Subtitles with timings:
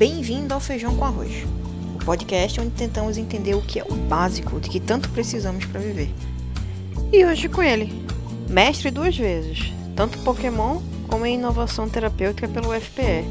[0.00, 1.44] Bem-vindo ao Feijão com Arroz,
[1.94, 5.78] o podcast onde tentamos entender o que é o básico de que tanto precisamos para
[5.78, 6.08] viver.
[7.12, 7.92] E hoje com ele,
[8.48, 13.26] mestre duas vezes, tanto Pokémon como em inovação terapêutica pelo FPE,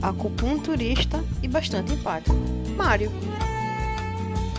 [0.00, 2.36] acupunturista e bastante empático,
[2.76, 3.10] Mário.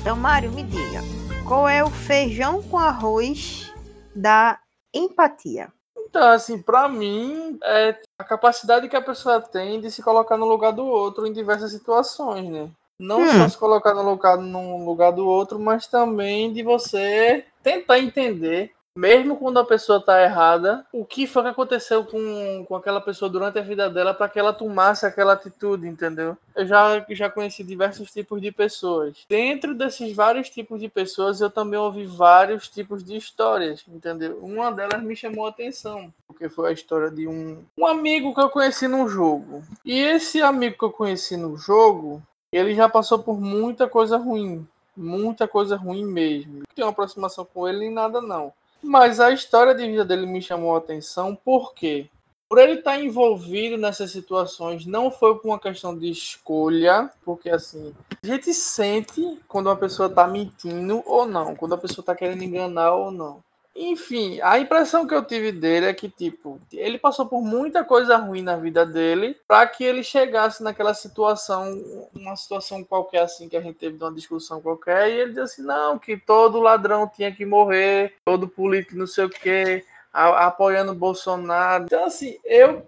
[0.01, 0.99] Então, Mário, me diga,
[1.45, 3.71] qual é o feijão com arroz
[4.13, 4.59] da
[4.93, 5.71] empatia?
[6.13, 10.45] Então, assim, para mim, é a capacidade que a pessoa tem de se colocar no
[10.45, 12.69] lugar do outro em diversas situações, né?
[12.99, 13.31] Não hum.
[13.31, 18.71] só se colocar no lugar, no lugar do outro, mas também de você tentar entender
[18.95, 23.29] mesmo quando a pessoa está errada, o que foi que aconteceu com, com aquela pessoa
[23.29, 26.37] durante a vida dela para que ela tomasse aquela atitude, entendeu?
[26.55, 29.25] Eu já, já conheci diversos tipos de pessoas.
[29.27, 34.37] Dentro desses vários tipos de pessoas, eu também ouvi vários tipos de histórias, entendeu?
[34.41, 38.41] Uma delas me chamou a atenção, porque foi a história de um, um amigo que
[38.41, 39.63] eu conheci no jogo.
[39.83, 42.21] E esse amigo que eu conheci no jogo,
[42.51, 44.67] ele já passou por muita coisa ruim.
[44.95, 46.57] Muita coisa ruim mesmo.
[46.57, 50.25] Não tenho uma aproximação com ele nem nada, não mas a história de vida dele
[50.25, 52.09] me chamou a atenção porque,
[52.49, 57.93] por ele estar envolvido nessas situações, não foi por uma questão de escolha, porque assim,
[58.21, 62.43] a gente sente quando uma pessoa está mentindo ou não, quando a pessoa está querendo
[62.43, 63.41] enganar ou não.
[63.75, 68.17] Enfim, a impressão que eu tive dele é que, tipo, ele passou por muita coisa
[68.17, 71.73] ruim na vida dele para que ele chegasse naquela situação,
[72.13, 75.61] uma situação qualquer assim que a gente teve uma discussão qualquer, e ele disse assim:
[75.63, 80.95] não, que todo ladrão tinha que morrer, todo político não sei o quê, apoiando o
[80.95, 81.85] Bolsonaro.
[81.85, 82.87] Então, assim, eu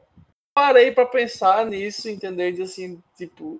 [0.53, 2.61] parei para pensar nisso, entender?
[2.61, 3.59] Assim, tipo,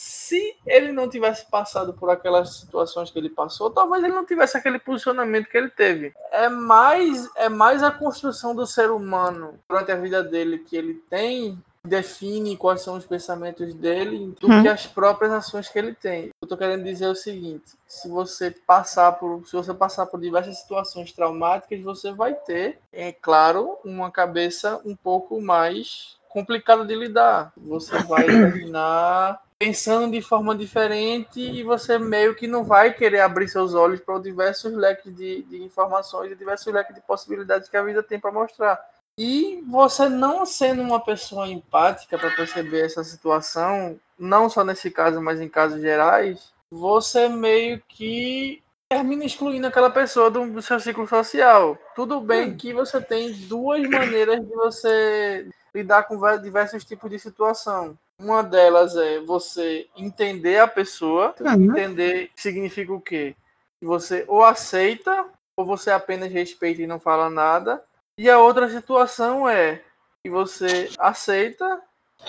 [0.00, 4.56] se ele não tivesse passado por aquelas situações que ele passou, talvez ele não tivesse
[4.56, 6.14] aquele posicionamento que ele teve.
[6.32, 10.94] É mais é mais a construção do ser humano durante a vida dele que ele
[11.10, 14.62] tem define quais são os pensamentos dele do hum.
[14.62, 16.30] que as próprias ações que ele tem.
[16.40, 20.58] Eu tô querendo dizer o seguinte: se você passar por se você passar por diversas
[20.60, 27.52] situações traumáticas, você vai ter, é claro, uma cabeça um pouco mais complicada de lidar.
[27.56, 33.46] Você vai imaginar pensando de forma diferente e você meio que não vai querer abrir
[33.46, 37.82] seus olhos para diversos leques de, de informações e diversos leques de possibilidades que a
[37.82, 38.80] vida tem para mostrar.
[39.18, 45.20] E você não sendo uma pessoa empática para perceber essa situação, não só nesse caso,
[45.20, 51.06] mas em casos gerais, você meio que termina excluindo aquela pessoa do, do seu ciclo
[51.06, 51.76] social.
[51.94, 52.56] Tudo bem hum.
[52.56, 57.96] que você tem duas maneiras de você lidar com diversos tipos de situação.
[58.18, 61.70] Uma delas é você entender a pessoa, uhum.
[61.70, 63.34] entender significa o quê?
[63.80, 65.26] Você ou aceita,
[65.56, 67.82] ou você apenas respeita e não fala nada.
[68.18, 69.82] E a outra situação é
[70.22, 71.80] que você aceita,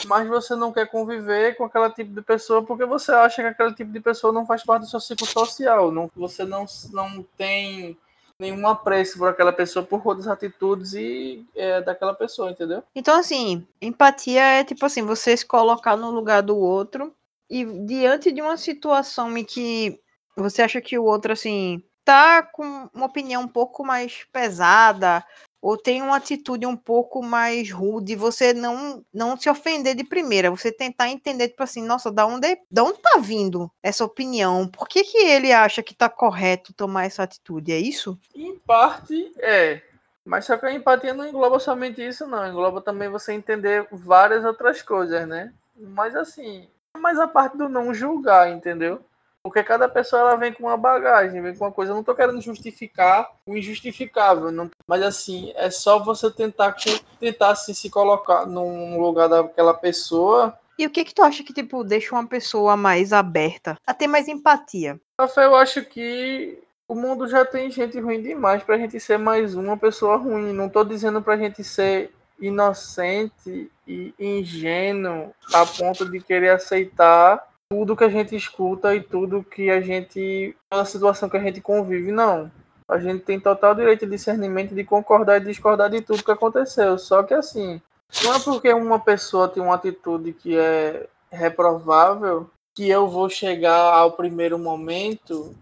[0.05, 3.73] mas você não quer conviver com aquele tipo de pessoa porque você acha que aquele
[3.73, 5.91] tipo de pessoa não faz parte do seu ciclo social.
[5.91, 7.97] Não, você não, não tem
[8.41, 12.83] nenhum apreço por aquela pessoa por outras atitudes e é, daquela pessoa, entendeu?
[12.95, 17.13] Então, assim, empatia é tipo assim, você se colocar no lugar do outro
[17.47, 19.99] e diante de uma situação em que
[20.35, 25.23] você acha que o outro, assim, tá com uma opinião um pouco mais pesada
[25.61, 30.49] ou tem uma atitude um pouco mais rude, você não não se ofender de primeira,
[30.49, 34.67] você tentar entender, tipo assim, nossa, da onde, da onde tá vindo essa opinião?
[34.67, 37.71] Por que, que ele acha que tá correto tomar essa atitude?
[37.71, 38.17] É isso?
[38.35, 39.81] Em parte, é.
[40.25, 42.47] Mas só que a empatia não engloba somente isso, não.
[42.47, 45.53] Engloba também você entender várias outras coisas, né?
[45.75, 46.67] Mas assim,
[46.97, 49.03] mais a parte do não julgar, entendeu?
[49.43, 51.91] Porque cada pessoa ela vem com uma bagagem, vem com uma coisa.
[51.91, 56.75] Eu não tô querendo justificar o injustificável, não, mas assim, é só você tentar
[57.17, 60.53] tentar assim, se colocar num lugar daquela pessoa.
[60.77, 64.07] E o que que tu acha que tipo deixa uma pessoa mais aberta, a ter
[64.07, 64.99] mais empatia?
[65.17, 69.55] Rafael, eu acho que o mundo já tem gente ruim demais pra gente ser mais
[69.55, 70.51] uma pessoa ruim.
[70.51, 77.95] Não tô dizendo pra gente ser inocente e ingênuo a ponto de querer aceitar tudo
[77.95, 80.53] que a gente escuta e tudo que a gente.
[80.69, 82.51] a situação que a gente convive, não.
[82.91, 86.97] A gente tem total direito de discernimento de concordar e discordar de tudo que aconteceu.
[86.97, 87.81] Só que assim,
[88.23, 93.93] não é porque uma pessoa tem uma atitude que é reprovável que eu vou chegar
[93.93, 95.55] ao primeiro momento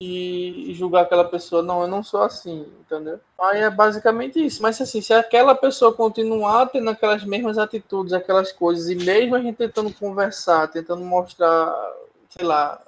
[0.00, 1.62] e julgar aquela pessoa.
[1.62, 3.18] Não, eu não sou assim, entendeu?
[3.40, 4.62] Aí é basicamente isso.
[4.62, 9.40] Mas assim, se aquela pessoa continuar tendo aquelas mesmas atitudes, aquelas coisas, e mesmo a
[9.40, 11.74] gente tentando conversar, tentando mostrar,
[12.36, 12.80] sei lá,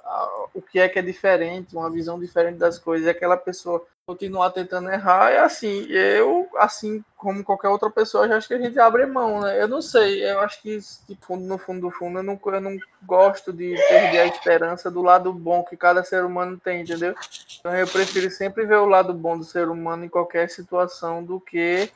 [0.53, 4.49] o que é que é diferente, uma visão diferente das coisas, e aquela pessoa continuar
[4.51, 5.31] tentando errar.
[5.31, 9.41] É assim, eu, assim como qualquer outra pessoa, já acho que a gente abre mão,
[9.41, 9.61] né?
[9.61, 12.77] Eu não sei, eu acho que tipo, no fundo do fundo eu não, eu não
[13.03, 17.13] gosto de perder a esperança do lado bom que cada ser humano tem, entendeu?
[17.59, 21.39] Então eu prefiro sempre ver o lado bom do ser humano em qualquer situação do
[21.39, 21.91] que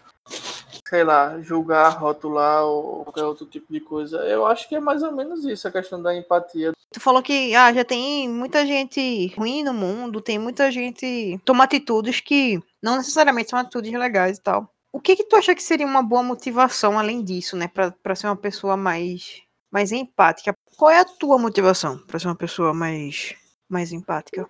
[0.94, 4.18] sei lá, julgar, rotular ou qualquer outro tipo de coisa.
[4.28, 6.72] Eu acho que é mais ou menos isso, a questão da empatia.
[6.92, 11.64] Tu falou que ah, já tem muita gente ruim no mundo, tem muita gente toma
[11.64, 14.70] atitudes que não necessariamente são atitudes legais e tal.
[14.92, 18.28] O que que tu acha que seria uma boa motivação além disso, né, para ser
[18.28, 19.42] uma pessoa mais
[19.72, 20.56] mais empática?
[20.78, 23.34] Qual é a tua motivação para ser uma pessoa mais
[23.68, 24.48] mais empática?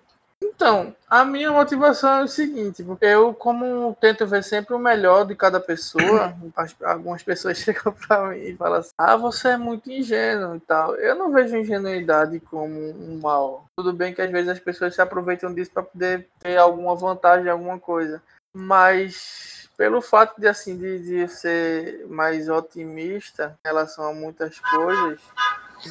[0.54, 5.26] Então, a minha motivação é o seguinte, porque eu, como tento ver sempre o melhor
[5.26, 9.56] de cada pessoa, as, algumas pessoas chegam para mim e falam assim, ah, você é
[9.56, 10.94] muito ingênuo e tal.
[10.94, 13.66] Eu não vejo ingenuidade como um mal.
[13.76, 17.50] Tudo bem que às vezes as pessoas se aproveitam disso para poder ter alguma vantagem,
[17.50, 18.22] alguma coisa.
[18.56, 25.20] Mas pelo fato de assim de, de ser mais otimista em relação a muitas coisas,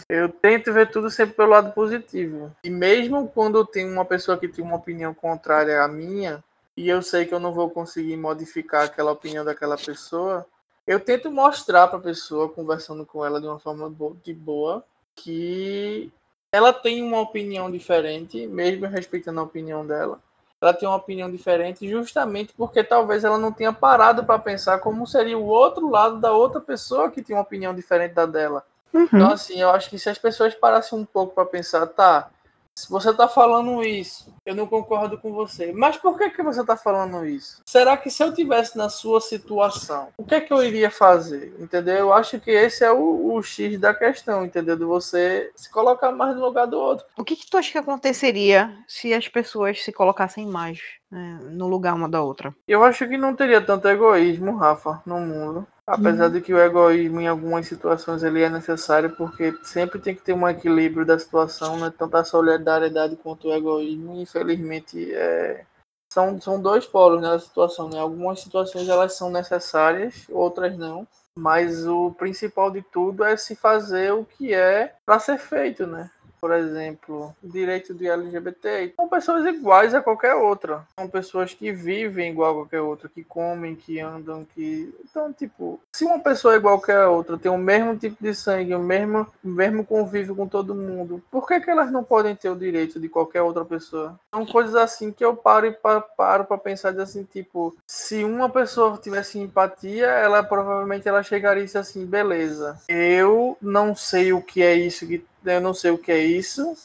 [0.09, 2.51] eu tento ver tudo sempre pelo lado positivo.
[2.63, 6.43] E mesmo quando tem uma pessoa que tem uma opinião contrária à minha,
[6.75, 10.45] e eu sei que eu não vou conseguir modificar aquela opinião daquela pessoa,
[10.85, 13.93] eu tento mostrar para a pessoa, conversando com ela de uma forma
[14.23, 14.83] de boa,
[15.15, 16.11] que
[16.51, 20.19] ela tem uma opinião diferente, mesmo respeitando a opinião dela.
[20.61, 25.05] Ela tem uma opinião diferente justamente porque talvez ela não tenha parado para pensar como
[25.05, 28.65] seria o outro lado da outra pessoa que tem uma opinião diferente da dela.
[28.93, 29.03] Uhum.
[29.05, 32.29] Então, assim, eu acho que se as pessoas parassem um pouco para pensar, tá,
[32.75, 35.71] se você está falando isso, eu não concordo com você.
[35.71, 37.61] Mas por que, que você está falando isso?
[37.65, 41.55] Será que se eu tivesse na sua situação, o que é que eu iria fazer?
[41.59, 41.95] Entendeu?
[41.95, 44.75] Eu acho que esse é o, o X da questão, entendeu?
[44.75, 47.05] De você se colocar mais no lugar do outro.
[47.15, 50.79] O que, que tu acha que aconteceria se as pessoas se colocassem mais
[51.11, 52.55] né, no lugar uma da outra?
[52.67, 55.67] Eu acho que não teria tanto egoísmo, Rafa, no mundo.
[55.85, 56.31] Apesar uhum.
[56.31, 60.33] de que o egoísmo em algumas situações ele é necessário, porque sempre tem que ter
[60.33, 61.93] um equilíbrio da situação, né?
[61.97, 64.15] tanto a solidariedade quanto o egoísmo.
[64.21, 65.65] Infelizmente, é...
[66.11, 67.89] são, são dois polos na né, situação.
[67.89, 67.99] Né?
[67.99, 71.05] Algumas situações elas são necessárias, outras não.
[71.37, 76.09] Mas o principal de tudo é se fazer o que é para ser feito, né?
[76.43, 80.85] Por exemplo, direito de LGBT, são pessoas iguais a qualquer outra.
[80.99, 84.93] São pessoas que vivem igual a qualquer outra, que comem, que andam, que.
[85.09, 88.35] Então, tipo, se uma pessoa é igual a qualquer outra, tem o mesmo tipo de
[88.35, 92.35] sangue, o mesmo, o mesmo convívio com todo mundo, por que, que elas não podem
[92.35, 94.19] ter o direito de qualquer outra pessoa?
[94.35, 98.99] São coisas assim que eu paro e paro para pensar assim, tipo, se uma pessoa
[99.01, 104.61] tivesse empatia, ela provavelmente ela chegaria e disse assim, beleza, eu não sei o que
[104.61, 106.75] é isso que eu não sei o que é isso,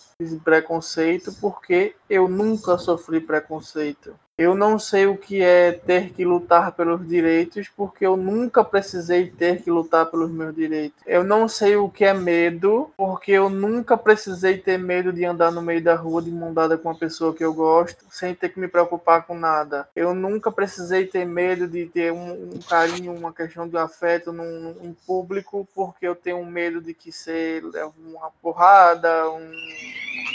[0.45, 4.19] preconceito, porque eu nunca sofri preconceito.
[4.39, 9.29] Eu não sei o que é ter que lutar pelos direitos, porque eu nunca precisei
[9.29, 10.97] ter que lutar pelos meus direitos.
[11.05, 15.51] Eu não sei o que é medo, porque eu nunca precisei ter medo de andar
[15.51, 18.51] no meio da rua de mão dada com uma pessoa que eu gosto, sem ter
[18.51, 19.89] que me preocupar com nada.
[19.97, 24.95] Eu nunca precisei ter medo de ter um, um carinho, uma questão de afeto num,
[25.05, 29.51] público, porque eu tenho medo de que ser uma porrada, um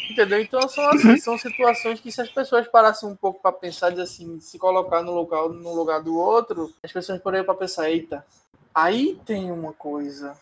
[0.09, 0.41] Entendeu?
[0.41, 4.01] Então são, assim, são situações que se as pessoas parassem um pouco para pensar, de
[4.01, 8.25] assim, se colocar no lugar, no lugar do outro, as pessoas poderiam para pensar, eita,
[8.73, 10.35] aí tem uma coisa.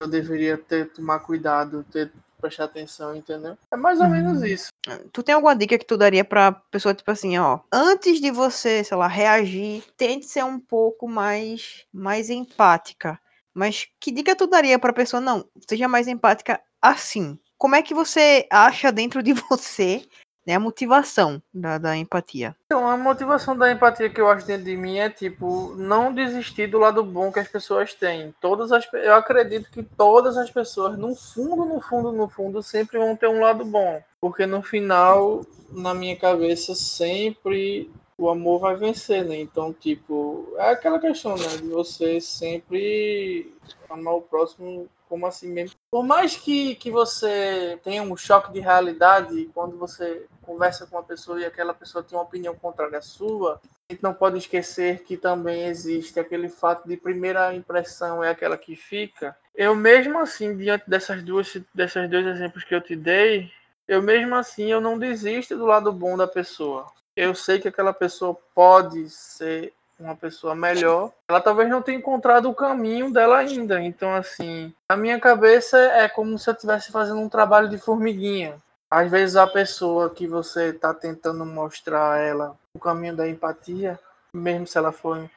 [0.00, 3.58] Eu deveria ter tomar cuidado, ter prestar atenção, entendeu?
[3.70, 4.12] É mais ou uhum.
[4.12, 4.68] menos isso.
[5.12, 8.84] Tu tem alguma dica que tu daria pra pessoa, tipo assim, ó, antes de você,
[8.84, 13.18] sei lá, reagir, tente ser um pouco mais, mais empática.
[13.52, 17.38] Mas que dica tu daria pra pessoa, não, seja mais empática assim?
[17.58, 20.06] Como é que você acha dentro de você
[20.46, 22.56] né, a motivação da, da empatia?
[22.66, 26.68] Então, a motivação da empatia que eu acho dentro de mim é, tipo, não desistir
[26.68, 28.34] do lado bom que as pessoas têm.
[28.40, 32.96] Todas as, eu acredito que todas as pessoas, no fundo, no fundo, no fundo, sempre
[32.96, 34.02] vão ter um lado bom.
[34.20, 39.38] Porque no final, na minha cabeça, sempre o amor vai vencer, né?
[39.38, 41.46] Então, tipo, é aquela questão, né?
[41.58, 43.54] De você sempre
[43.90, 45.76] amar o próximo como assim mesmo.
[45.90, 51.02] Por mais que, que você tenha um choque de realidade quando você conversa com uma
[51.02, 55.02] pessoa e aquela pessoa tem uma opinião contrária à sua, a gente não pode esquecer
[55.04, 59.36] que também existe aquele fato de primeira impressão é aquela que fica.
[59.54, 63.50] Eu mesmo assim, diante dessas duas, desses dois exemplos que eu te dei,
[63.86, 66.86] eu mesmo assim eu não desisto do lado bom da pessoa.
[67.16, 72.48] Eu sei que aquela pessoa pode ser uma pessoa melhor, ela talvez não tenha encontrado
[72.48, 73.82] o caminho dela ainda.
[73.82, 78.56] Então, assim, na minha cabeça é como se eu estivesse fazendo um trabalho de formiguinha.
[78.90, 83.98] às vezes a pessoa que você está tentando mostrar a ela o caminho da empatia,
[84.32, 85.28] mesmo se ela for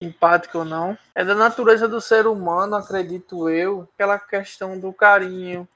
[0.00, 5.66] empática ou não, é da natureza do ser humano, acredito eu, aquela questão do carinho,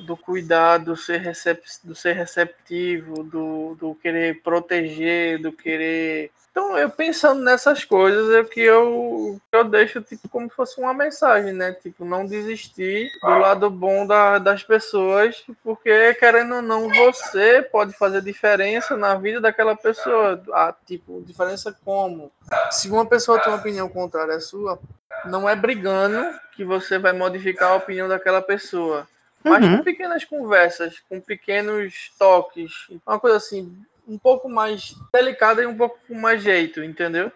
[0.00, 6.76] do cuidado, do ser, recep do ser receptivo, do, do querer proteger, do querer então,
[6.76, 11.52] eu pensando nessas coisas, é que eu, eu deixo tipo como se fosse uma mensagem,
[11.52, 11.70] né?
[11.70, 17.92] Tipo, não desistir do lado bom da, das pessoas, porque querendo ou não, você pode
[17.92, 20.42] fazer diferença na vida daquela pessoa.
[20.52, 22.32] Ah, tipo, diferença como?
[22.72, 24.80] Se uma pessoa tem uma opinião contrária à sua,
[25.26, 29.06] não é brigando que você vai modificar a opinião daquela pessoa.
[29.48, 29.78] Mas uhum.
[29.78, 32.72] com pequenas conversas, com pequenos toques,
[33.06, 33.76] uma coisa assim,
[34.06, 37.30] um pouco mais delicada e um pouco com mais jeito, entendeu?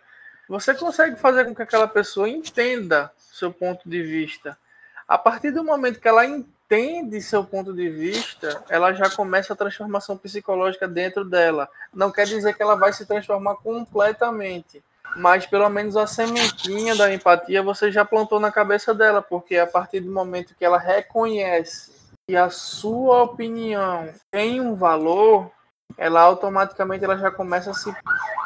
[0.48, 4.58] Você consegue fazer com que aquela pessoa entenda seu ponto de vista.
[5.06, 9.56] A partir do momento que ela entende seu ponto de vista, ela já começa a
[9.56, 11.68] transformação psicológica dentro dela.
[11.92, 14.82] Não quer dizer que ela vai se transformar completamente,
[15.16, 19.66] mas pelo menos a sementinha da empatia você já plantou na cabeça dela, porque a
[19.66, 25.50] partir do momento que ela reconhece que a sua opinião tem um valor,
[25.96, 27.94] ela automaticamente ela já começa a se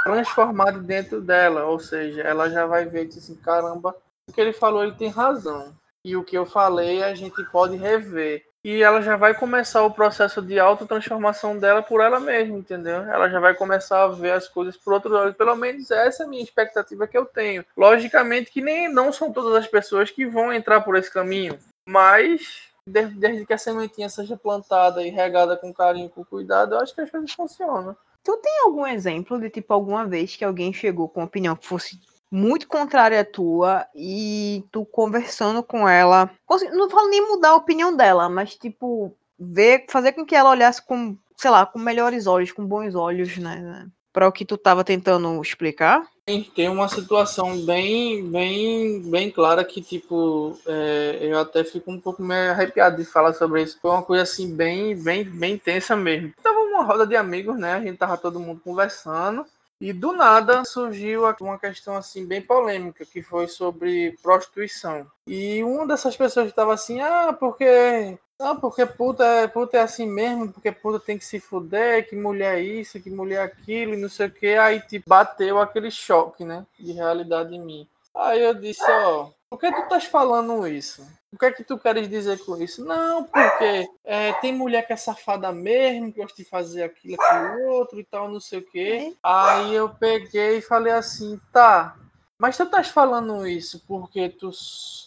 [0.04, 3.94] transformar dentro dela, ou seja, ela já vai ver assim, caramba,
[4.28, 5.74] o que ele falou ele tem razão.
[6.04, 8.44] E o que eu falei a gente pode rever.
[8.64, 13.02] E ela já vai começar o processo de autotransformação dela por ela mesma, entendeu?
[13.02, 15.36] Ela já vai começar a ver as coisas por outros olhos.
[15.36, 17.64] Pelo menos essa é a minha expectativa que eu tenho.
[17.76, 22.66] Logicamente que nem não são todas as pessoas que vão entrar por esse caminho, mas
[22.86, 26.94] desde, desde que a sementinha seja plantada e regada com carinho, com cuidado, eu acho
[26.94, 27.96] que as coisas funcionam.
[28.22, 31.66] Tu tem algum exemplo de tipo alguma vez que alguém chegou com uma opinião que
[31.66, 32.00] fosse
[32.30, 36.30] muito contrária à tua e tu conversando com ela,
[36.72, 40.84] não falo nem mudar a opinião dela, mas tipo ver, fazer com que ela olhasse
[40.84, 44.82] com, sei lá, com melhores olhos, com bons olhos, né, para o que tu tava
[44.82, 46.08] tentando explicar?
[46.54, 52.22] Tem uma situação bem, bem, bem clara que, tipo, é, eu até fico um pouco
[52.22, 53.78] meio arrepiado de falar sobre isso.
[53.78, 56.32] Foi uma coisa, assim, bem, bem, bem tensa mesmo.
[56.42, 57.74] Tava uma roda de amigos, né?
[57.74, 59.44] A gente tava todo mundo conversando.
[59.78, 65.06] E do nada surgiu uma questão assim bem polêmica, que foi sobre prostituição.
[65.26, 70.06] E uma dessas pessoas estava assim, ah, porque não, porque puta é, puta é assim
[70.06, 73.94] mesmo, porque puta tem que se fuder, que mulher é isso, que mulher é aquilo,
[73.94, 74.54] e não sei o que.
[74.54, 76.66] Aí tipo, bateu aquele choque, né?
[76.78, 77.88] De realidade em mim.
[78.14, 81.06] Aí eu disse, ó, por que tu estás falando isso?
[81.32, 82.84] O que é que tu queres dizer com isso?
[82.84, 87.68] Não, porque é, tem mulher que é safada mesmo, que gosta de fazer aquilo, aquilo
[87.68, 89.14] outro e tal, não sei o quê.
[89.22, 91.96] Aí eu peguei e falei assim, tá,
[92.38, 94.50] mas tu estás falando isso porque tu,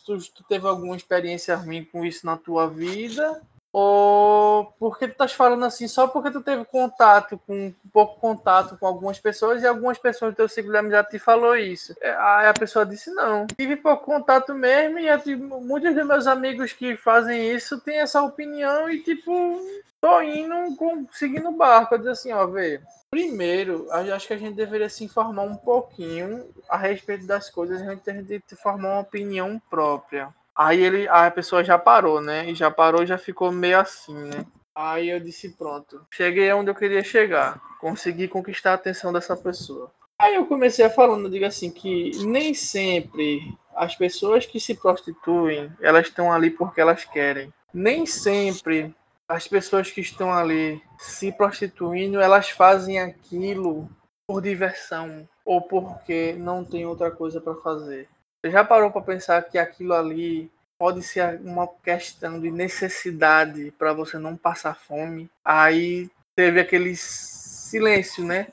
[0.06, 3.42] tu, tu, teve alguma experiência ruim com isso na tua vida?
[3.72, 8.88] Ou porque tu estás falando assim só porque tu teve contato com pouco contato com
[8.88, 11.96] algumas pessoas e algumas pessoas do teu ciclo de amizade te falou isso.
[12.02, 13.46] É, aí a pessoa disse não.
[13.46, 18.90] Tive pouco contato mesmo e muitos dos meus amigos que fazem isso têm essa opinião
[18.90, 19.62] e tipo
[20.02, 21.94] tô indo com, seguindo o barco.
[21.94, 22.82] Eu disse assim, ó, vê.
[23.12, 27.92] Primeiro, acho que a gente deveria se informar um pouquinho a respeito das coisas, a
[27.92, 30.34] gente tem que formar uma opinião própria.
[30.60, 32.50] Aí ele, a pessoa já parou, né?
[32.52, 34.46] E já parou, já ficou meio assim, né?
[34.76, 39.90] Aí eu disse, pronto, cheguei onde eu queria chegar, consegui conquistar a atenção dessa pessoa.
[40.20, 45.72] Aí eu comecei a falando, digo assim, que nem sempre as pessoas que se prostituem,
[45.80, 47.54] elas estão ali porque elas querem.
[47.74, 48.94] Nem sempre
[49.30, 53.90] as pessoas que estão ali se prostituindo, elas fazem aquilo
[54.28, 58.10] por diversão ou porque não tem outra coisa para fazer.
[58.42, 63.92] Você já parou para pensar que aquilo ali pode ser uma questão de necessidade para
[63.92, 65.30] você não passar fome?
[65.44, 68.48] Aí teve aquele silêncio, né?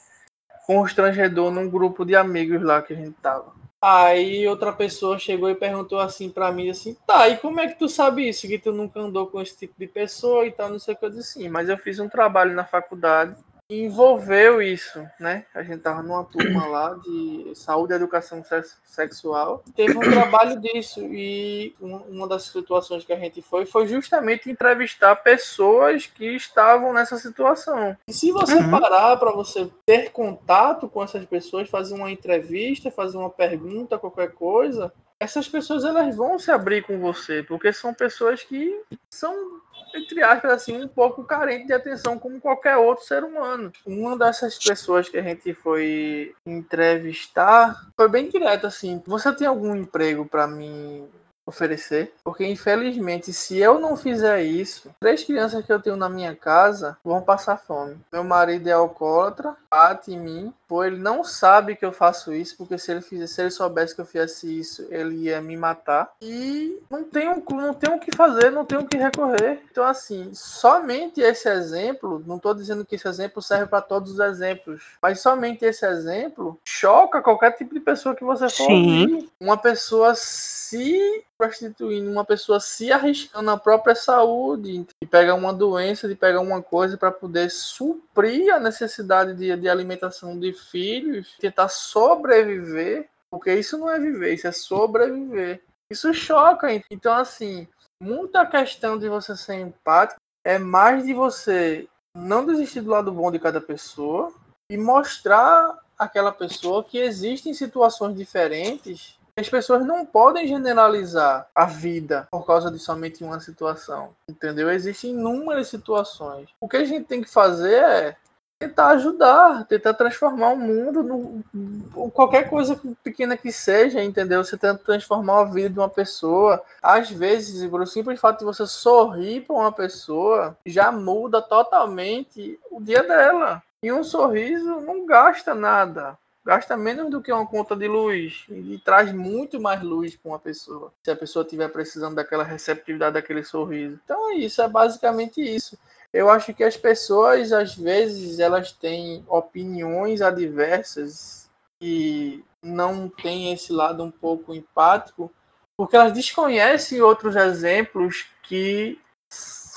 [0.66, 3.54] Constrangedor num grupo de amigos lá que a gente tava.
[3.80, 7.78] Aí outra pessoa chegou e perguntou assim para mim assim, tá, e como é que
[7.78, 8.48] tu sabe isso?
[8.48, 11.04] Que tu nunca andou com esse tipo de pessoa e tal, não sei o que
[11.04, 13.36] eu disse, sim, mas eu fiz um trabalho na faculdade
[13.68, 15.44] envolveu isso, né?
[15.52, 18.42] A gente tava numa turma lá de saúde e educação
[18.84, 19.64] sexual.
[19.74, 25.16] Teve um trabalho disso e uma das situações que a gente foi foi justamente entrevistar
[25.16, 27.96] pessoas que estavam nessa situação.
[28.06, 28.70] E se você uhum.
[28.70, 34.32] parar para você ter contato com essas pessoas, fazer uma entrevista, fazer uma pergunta, qualquer
[34.32, 38.80] coisa, essas pessoas elas vão se abrir com você, porque são pessoas que
[39.10, 39.60] são
[39.96, 43.72] entre aspas, assim, um pouco carente de atenção como qualquer outro ser humano.
[43.84, 49.74] Uma dessas pessoas que a gente foi entrevistar foi bem direto, assim, você tem algum
[49.74, 51.08] emprego para mim
[51.46, 56.34] oferecer, porque infelizmente, se eu não fizer isso, três crianças que eu tenho na minha
[56.34, 57.96] casa vão passar fome.
[58.12, 62.56] Meu marido é alcoólatra, bate em mim, pô, ele não sabe que eu faço isso,
[62.56, 66.12] porque se ele fizesse, se ele soubesse que eu fizesse isso, ele ia me matar.
[66.20, 69.62] E não tenho, não tenho o que fazer, não tenho o que recorrer.
[69.70, 74.20] Então, assim, somente esse exemplo, não estou dizendo que esse exemplo serve para todos os
[74.20, 79.02] exemplos, mas somente esse exemplo choca qualquer tipo de pessoa que você for Sim.
[79.02, 79.28] ouvir.
[79.40, 86.08] Uma pessoa se prostituindo, uma pessoa se arriscando na própria saúde, de pegar uma doença,
[86.08, 91.68] de pegar uma coisa para poder suprir a necessidade de, de alimentação de filhos, tentar
[91.68, 95.62] sobreviver, porque isso não é viver, isso é sobreviver.
[95.90, 96.68] Isso choca.
[96.90, 97.68] Então, assim,
[98.02, 103.30] muita questão de você ser empático é mais de você não desistir do lado bom
[103.30, 104.32] de cada pessoa
[104.70, 112.26] e mostrar àquela pessoa que existem situações diferentes as pessoas não podem generalizar a vida
[112.30, 114.70] por causa de somente uma situação, entendeu?
[114.70, 116.48] Existem inúmeras situações.
[116.58, 118.16] O que a gente tem que fazer é
[118.58, 124.42] tentar ajudar, tentar transformar o mundo, no, qualquer coisa pequena que seja, entendeu?
[124.42, 126.62] Você tenta transformar a vida de uma pessoa.
[126.82, 132.80] Às vezes, o simples fato de você sorrir para uma pessoa já muda totalmente o
[132.80, 133.62] dia dela.
[133.82, 138.80] E um sorriso não gasta nada gasta menos do que uma conta de luz e
[138.84, 143.42] traz muito mais luz para uma pessoa, se a pessoa estiver precisando daquela receptividade, daquele
[143.42, 143.98] sorriso.
[144.04, 145.76] Então é isso, é basicamente isso.
[146.16, 153.70] Eu acho que as pessoas, às vezes, elas têm opiniões adversas e não têm esse
[153.70, 155.30] lado um pouco empático,
[155.76, 158.98] porque elas desconhecem outros exemplos que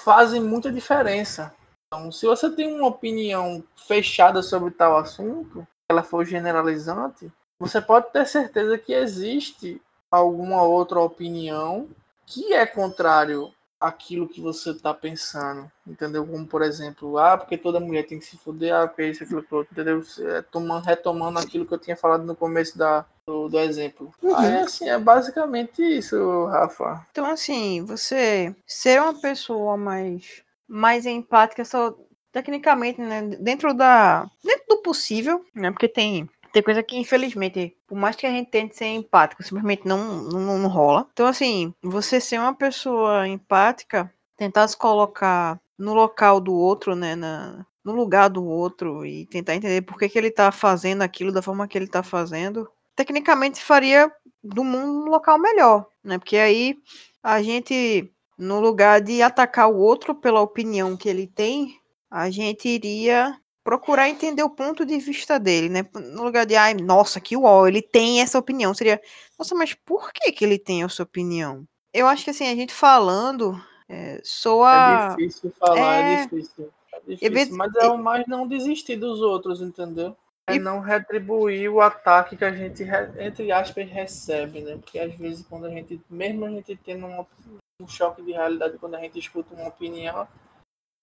[0.02, 1.54] fazem muita diferença.
[1.88, 7.30] Então, se você tem uma opinião fechada sobre tal assunto, ela for generalizante,
[7.60, 11.90] você pode ter certeza que existe alguma outra opinião
[12.26, 16.26] que é contrário àquilo que você está pensando, entendeu?
[16.26, 19.46] Como, por exemplo, ah, porque toda mulher tem que se fuder, ah, porque isso, aquilo,
[19.50, 20.04] outro, entendeu?
[20.20, 24.12] É, tomando, retomando aquilo que eu tinha falado no começo da, do, do exemplo.
[24.22, 24.36] Uhum.
[24.36, 27.06] Aí, assim, é basicamente isso, Rafa.
[27.12, 31.96] Então, assim, você ser uma pessoa mais, mais empática só
[32.32, 37.98] tecnicamente, né, dentro da dentro do possível, né, porque tem tem coisa que infelizmente, por
[37.98, 41.08] mais que a gente tente ser empático, simplesmente não, não, não rola.
[41.14, 47.16] Então assim, você ser uma pessoa empática, tentar se colocar no local do outro, né,
[47.16, 51.32] na, no lugar do outro e tentar entender por que, que ele tá fazendo aquilo
[51.32, 54.12] da forma que ele tá fazendo, tecnicamente faria
[54.44, 56.18] do mundo um local melhor, né?
[56.18, 56.78] Porque aí
[57.24, 61.76] a gente no lugar de atacar o outro pela opinião que ele tem,
[62.10, 65.86] a gente iria procurar entender o ponto de vista dele, né?
[65.94, 68.74] No lugar de, ai, nossa, que uó, ele tem essa opinião.
[68.74, 69.02] Seria,
[69.38, 71.66] nossa, mas por que que ele tem essa opinião?
[71.94, 75.14] Eu acho que assim, a gente falando, é, soa...
[75.14, 76.72] É difícil falar, é, é difícil.
[77.08, 80.16] É difícil, mas é o mais não desistir dos outros, entendeu?
[80.48, 80.60] É e...
[80.60, 82.84] não retribuir o ataque que a gente,
[83.20, 84.78] entre aspas, recebe, né?
[84.78, 88.96] Porque às vezes quando a gente, mesmo a gente tendo um choque de realidade, quando
[88.96, 90.28] a gente escuta uma opinião,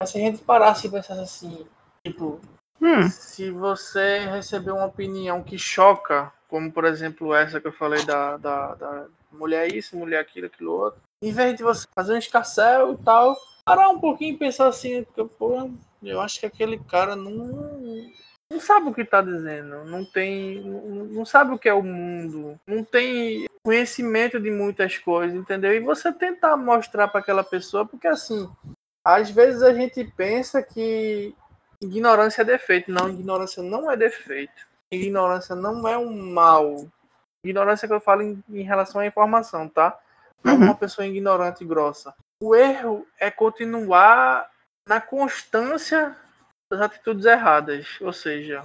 [0.00, 1.66] mas se a gente parasse e pensasse assim,
[2.06, 2.40] tipo,
[2.80, 3.08] hum.
[3.08, 8.36] se você receber uma opinião que choca, como por exemplo essa que eu falei da,
[8.36, 12.92] da, da mulher isso, mulher aquilo, aquilo outro, em vez de você fazer um escarcel
[12.92, 15.70] e tal, parar um pouquinho e pensar assim, porque, pô,
[16.02, 18.12] eu acho que aquele cara não,
[18.50, 22.60] não sabe o que está dizendo, não tem, não sabe o que é o mundo,
[22.66, 25.74] não tem conhecimento de muitas coisas, entendeu?
[25.74, 28.48] E você tentar mostrar para aquela pessoa, porque assim,
[29.04, 31.34] às vezes a gente pensa que
[31.80, 32.90] ignorância é defeito.
[32.90, 34.66] Não, ignorância não é defeito.
[34.90, 36.86] Ignorância não é um mal.
[37.44, 39.98] Ignorância que eu falo em, em relação à informação, tá?
[40.42, 40.62] Não é uhum.
[40.64, 42.14] uma pessoa ignorante e grossa.
[42.40, 44.50] O erro é continuar
[44.86, 46.16] na constância
[46.70, 48.64] das atitudes erradas, ou seja,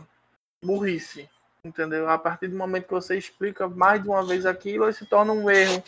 [0.63, 1.29] burrice,
[1.63, 2.09] entendeu?
[2.09, 5.49] A partir do momento que você explica mais de uma vez aquilo, se torna um
[5.49, 5.83] erro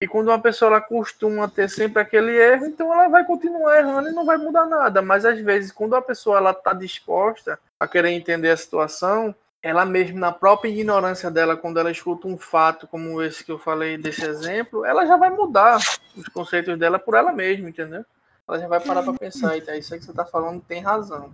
[0.00, 4.08] e quando uma pessoa ela costuma ter sempre aquele erro, então ela vai continuar errando
[4.08, 5.02] e não vai mudar nada.
[5.02, 9.84] Mas às vezes, quando a pessoa ela está disposta a querer entender a situação, ela
[9.84, 13.98] mesmo na própria ignorância dela, quando ela escuta um fato como esse que eu falei
[13.98, 15.78] desse exemplo, ela já vai mudar
[16.16, 18.04] os conceitos dela por ela mesma, entendeu?
[18.48, 21.30] Ela já vai parar para pensar, então isso aí que você está falando tem razão.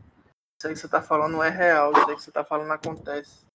[0.58, 3.46] Isso aí que você está falando é real, isso aí que você está falando acontece.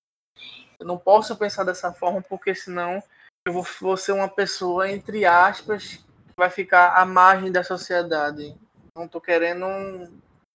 [0.79, 3.03] Eu não posso pensar dessa forma porque senão
[3.45, 5.95] eu vou, vou ser uma pessoa, entre aspas,
[6.27, 8.55] que vai ficar à margem da sociedade.
[8.95, 9.67] Não estou querendo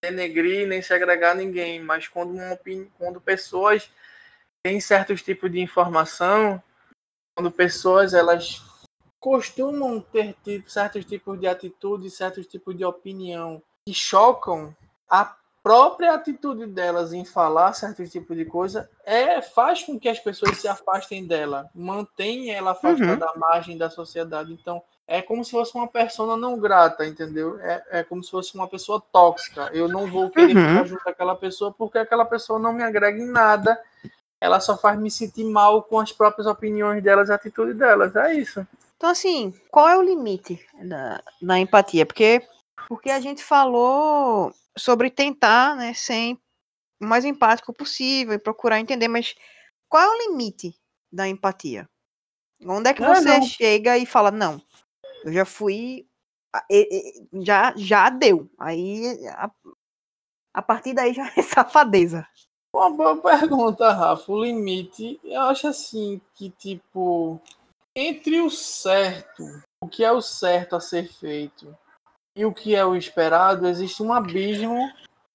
[0.03, 2.59] denegrir nem segregar ninguém, mas quando, uma,
[2.99, 3.91] quando pessoas
[4.63, 6.63] têm certos tipos de informação,
[7.35, 8.63] quando pessoas elas
[9.19, 14.75] costumam ter tipo, certos tipos de atitudes, certos tipos de opinião que chocam
[15.09, 20.17] a própria atitude delas em falar certo tipo de coisa é faz com que as
[20.17, 23.19] pessoas se afastem dela, mantém ela afastada uhum.
[23.19, 24.53] da margem da sociedade.
[24.53, 27.59] Então, é como se fosse uma pessoa não grata, entendeu?
[27.59, 29.69] É, é como se fosse uma pessoa tóxica.
[29.73, 30.69] Eu não vou querer uhum.
[30.69, 33.77] ficar junto daquela pessoa porque aquela pessoa não me agrega em nada.
[34.41, 38.15] Ela só faz me sentir mal com as próprias opiniões delas e atitude delas.
[38.15, 38.65] É isso.
[38.97, 42.07] Então, assim, qual é o limite da, da empatia?
[42.07, 42.41] Porque,
[42.89, 46.37] porque a gente falou sobre tentar, né, ser
[47.01, 49.35] o mais empático possível e procurar entender, mas
[49.89, 50.75] qual é o limite
[51.13, 51.89] da empatia?
[52.65, 53.43] Onde é que você não.
[53.47, 54.63] chega e fala, não,
[55.25, 56.07] eu já fui,
[57.33, 58.51] já, já deu.
[58.59, 59.51] Aí, a,
[60.55, 62.27] a partir daí já é safadeza.
[62.75, 64.31] Uma boa pergunta, Rafa.
[64.31, 67.41] O limite, eu acho assim, que tipo,
[67.95, 69.43] entre o certo,
[69.83, 71.77] o que é o certo a ser feito
[72.37, 74.93] e o que é o esperado, existe um abismo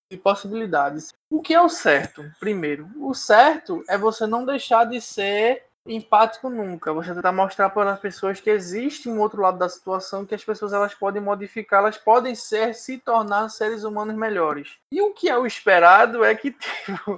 [0.10, 1.14] de possibilidades.
[1.30, 2.24] O que é o certo?
[2.40, 6.94] Primeiro, o certo é você não deixar de ser empático nunca.
[6.94, 10.44] Você tentar mostrar para as pessoas que existe um outro lado da situação, que as
[10.44, 14.78] pessoas elas podem modificar, elas podem ser, se tornar seres humanos melhores.
[14.92, 16.52] E o que é o esperado é que,
[16.86, 17.18] tipo,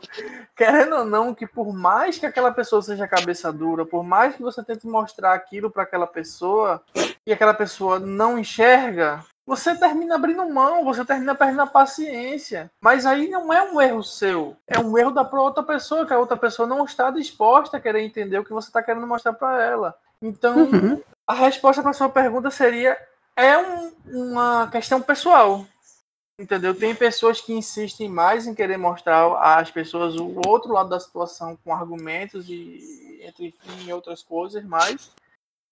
[0.56, 4.42] querendo ou não, que por mais que aquela pessoa seja cabeça dura, por mais que
[4.42, 6.82] você tente mostrar aquilo para aquela pessoa
[7.26, 12.72] e aquela pessoa não enxerga, você termina abrindo mão, você termina perdendo a paciência.
[12.80, 16.20] Mas aí não é um erro seu, é um erro da outra pessoa, que a
[16.20, 19.62] outra pessoa não está disposta a querer entender o que você está querendo mostrar para
[19.62, 19.96] ela.
[20.22, 21.02] Então, uhum.
[21.28, 22.98] a resposta para sua pergunta seria:
[23.36, 25.66] é um, uma questão pessoal.
[26.40, 26.74] Entendeu?
[26.74, 31.56] Tem pessoas que insistem mais em querer mostrar às pessoas o outro lado da situação
[31.64, 35.12] com argumentos e entre enfim, outras coisas, mas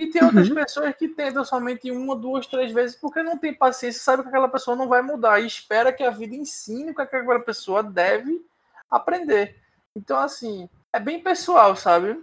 [0.02, 0.56] e tem outras uhum.
[0.56, 4.50] pessoas que tentam somente uma, duas, três vezes porque não tem paciência, sabe que aquela
[4.50, 8.44] pessoa não vai mudar e espera que a vida ensine o que aquela pessoa deve
[8.90, 9.58] aprender.
[9.96, 12.20] Então, assim, é bem pessoal, sabe?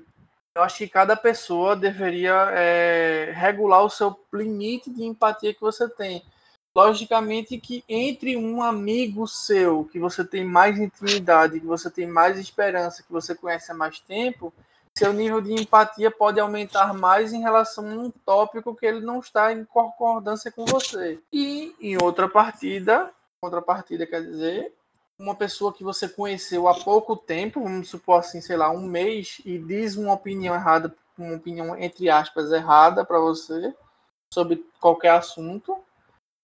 [0.56, 5.88] Eu acho que cada pessoa deveria é, regular o seu limite de empatia que você
[5.88, 6.24] tem.
[6.74, 12.40] Logicamente que entre um amigo seu, que você tem mais intimidade, que você tem mais
[12.40, 14.52] esperança, que você conhece há mais tempo,
[14.98, 19.20] seu nível de empatia pode aumentar mais em relação a um tópico que ele não
[19.20, 21.20] está em concordância com você.
[21.32, 23.08] E em outra partida,
[23.40, 24.74] outra partida quer dizer,
[25.16, 29.40] uma pessoa que você conheceu há pouco tempo, vamos supor assim, sei lá, um mês,
[29.44, 33.72] e diz uma opinião errada, uma opinião entre aspas errada para você
[34.34, 35.78] sobre qualquer assunto,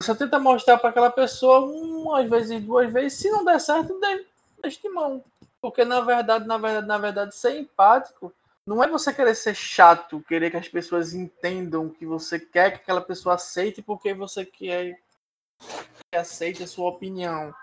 [0.00, 3.98] você tenta mostrar para aquela pessoa uma vezes, duas vezes, se não der certo,
[4.62, 5.24] deixe de mão.
[5.60, 8.32] Porque na verdade, na verdade, na verdade, ser empático
[8.66, 12.76] não é você querer ser chato, querer que as pessoas entendam que você quer que
[12.76, 14.98] aquela pessoa aceite porque você quer
[16.10, 17.54] que aceite a sua opinião.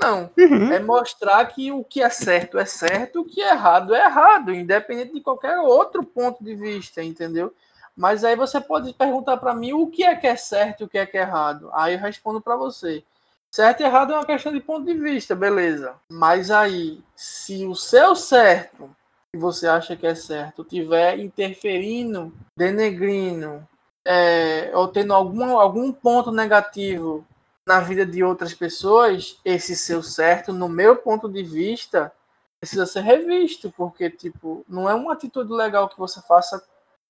[0.00, 0.72] Não, uhum.
[0.72, 4.54] é mostrar que o que é certo é certo, o que é errado é errado,
[4.54, 7.52] independente de qualquer outro ponto de vista, entendeu?
[7.96, 10.88] Mas aí você pode perguntar para mim o que é que é certo e o
[10.88, 11.68] que é que é errado.
[11.74, 13.02] Aí eu respondo para você.
[13.50, 15.94] Certo e errado é uma questão de ponto de vista, beleza.
[16.08, 18.88] Mas aí, se o seu certo
[19.32, 23.66] que você acha que é certo tiver interferindo, denegrindo,
[24.04, 27.26] é, ou tendo algum, algum ponto negativo
[27.66, 32.10] na vida de outras pessoas, esse seu certo, no meu ponto de vista,
[32.58, 36.62] precisa ser revisto, porque, tipo, não é uma atitude legal que você faça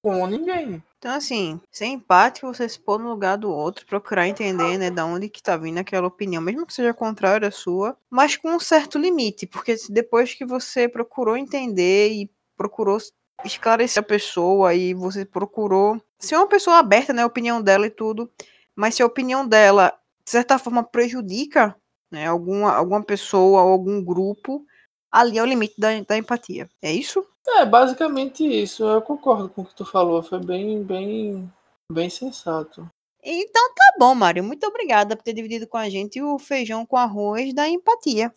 [0.02, 0.82] com ninguém.
[0.98, 5.06] Então, assim, ser empático, você se pôr no lugar do outro, procurar entender, né, da
[5.06, 8.60] onde que tá vindo aquela opinião, mesmo que seja contrária à sua, mas com um
[8.60, 12.98] certo limite, porque depois que você procurou entender e procurou
[13.44, 17.90] esclarecer a pessoa e você procurou ser uma pessoa aberta, né, a opinião dela e
[17.90, 18.28] tudo,
[18.74, 19.92] mas se a opinião dela,
[20.24, 21.76] de certa forma, prejudica,
[22.10, 24.64] né, alguma, alguma pessoa ou algum grupo,
[25.10, 26.68] ali é o limite da, da empatia.
[26.82, 27.24] É isso?
[27.46, 28.84] É, basicamente isso.
[28.84, 30.22] Eu concordo com o que tu falou.
[30.22, 31.50] Foi bem, bem,
[31.90, 32.88] bem sensato.
[33.22, 34.44] Então tá bom, Mário.
[34.44, 38.32] Muito obrigada por ter dividido com a gente o feijão com arroz da empatia.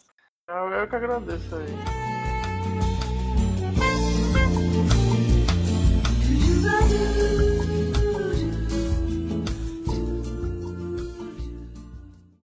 [0.47, 2.00] Eu, eu que agradeço aí.